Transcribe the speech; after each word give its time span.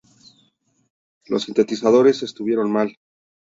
Los 1.27 1.43
sintetizadores 1.43 2.23
estuvieron 2.23 2.71
mal. 2.71 2.97